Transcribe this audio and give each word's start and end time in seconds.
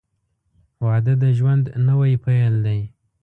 •واده 0.85 1.13
د 1.23 1.25
ژوند 1.37 1.65
نوی 1.87 2.13
پیل 2.23 2.53
دی. 2.65 2.79